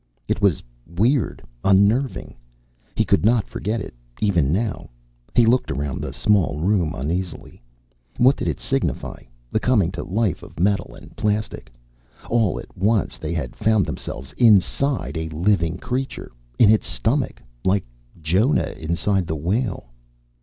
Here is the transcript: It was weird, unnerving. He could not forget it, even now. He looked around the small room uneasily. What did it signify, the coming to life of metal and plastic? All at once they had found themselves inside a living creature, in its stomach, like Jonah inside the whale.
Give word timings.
It 0.27 0.41
was 0.41 0.63
weird, 0.87 1.43
unnerving. 1.63 2.35
He 2.95 3.05
could 3.05 3.23
not 3.23 3.47
forget 3.47 3.81
it, 3.81 3.93
even 4.19 4.51
now. 4.51 4.89
He 5.35 5.45
looked 5.45 5.69
around 5.69 6.01
the 6.01 6.11
small 6.11 6.57
room 6.57 6.95
uneasily. 6.97 7.61
What 8.17 8.35
did 8.35 8.47
it 8.47 8.59
signify, 8.59 9.21
the 9.51 9.59
coming 9.59 9.91
to 9.91 10.03
life 10.03 10.41
of 10.41 10.59
metal 10.59 10.95
and 10.95 11.15
plastic? 11.15 11.71
All 12.31 12.59
at 12.59 12.75
once 12.75 13.19
they 13.19 13.35
had 13.35 13.55
found 13.55 13.85
themselves 13.85 14.33
inside 14.39 15.17
a 15.17 15.29
living 15.29 15.77
creature, 15.77 16.31
in 16.57 16.71
its 16.71 16.87
stomach, 16.87 17.39
like 17.63 17.85
Jonah 18.19 18.73
inside 18.75 19.27
the 19.27 19.35
whale. 19.35 19.91